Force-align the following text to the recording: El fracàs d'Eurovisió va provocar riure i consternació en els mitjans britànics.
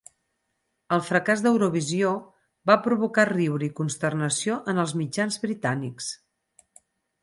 El 0.95 1.03
fracàs 1.09 1.43
d'Eurovisió 1.47 2.15
va 2.71 2.79
provocar 2.87 3.29
riure 3.33 3.71
i 3.71 3.73
consternació 3.83 4.61
en 4.75 4.85
els 4.89 4.99
mitjans 5.05 5.43
britànics. 5.49 6.15